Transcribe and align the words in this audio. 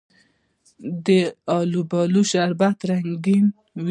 د 1.05 1.07
الوبالو 1.57 2.21
شربت 2.31 2.77
رنګین 2.89 3.45
وي. 3.83 3.89